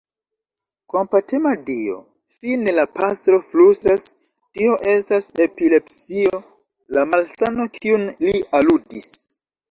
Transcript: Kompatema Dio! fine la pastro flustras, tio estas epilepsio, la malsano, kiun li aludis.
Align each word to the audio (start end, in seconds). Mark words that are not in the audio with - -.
Kompatema 0.91 1.49
Dio! 1.65 1.97
fine 2.37 2.71
la 2.77 2.85
pastro 2.93 3.39
flustras, 3.51 4.07
tio 4.57 4.77
estas 4.93 5.27
epilepsio, 5.45 6.39
la 6.97 7.03
malsano, 7.11 7.67
kiun 7.77 8.07
li 8.25 8.33
aludis. 8.61 9.11